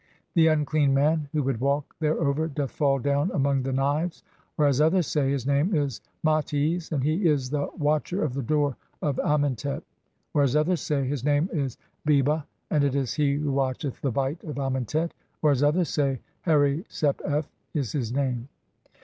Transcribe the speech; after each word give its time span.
The 0.33 0.47
unclean 0.47 0.95
man 0.95 1.29
who 1.31 1.43
would 1.43 1.59
walk 1.61 1.93
thereover 2.01 2.47
doth 2.51 2.71
fall 2.71 2.97
down 2.97 3.29
among 3.35 3.61
the 3.61 3.71
knives; 3.71 4.23
or 4.57 4.65
(as 4.65 4.81
others 4.81 5.05
say), 5.05 5.29
His 5.29 5.45
name 5.45 5.75
is 5.75 6.01
"Mates", 6.23 6.49
3 6.89 6.89
(44) 6.89 6.95
and 6.97 7.03
he 7.03 7.29
is 7.29 7.51
the 7.51 7.69
Watcher 7.77 8.23
of 8.23 8.33
the 8.33 8.41
door 8.41 8.75
of 9.03 9.19
Amentet; 9.19 9.83
or 10.33 10.41
(as 10.41 10.55
others 10.55 10.81
say), 10.81 11.05
His 11.05 11.23
name 11.23 11.51
is 11.53 11.77
"Beba" 12.03 12.45
and 12.71 12.83
it 12.83 12.95
is 12.95 13.13
he 13.13 13.35
who 13.35 13.51
watcheth 13.51 14.01
the 14.01 14.09
Bight 14.09 14.43
of 14.43 14.57
Amentet; 14.57 15.13
or 15.43 15.51
(as 15.51 15.61
others 15.61 15.89
say), 15.89 16.19
"Heri 16.41 16.83
sep 16.89 17.21
f" 17.23 17.47
is 17.75 17.91
his 17.91 18.11
name. 18.11 18.49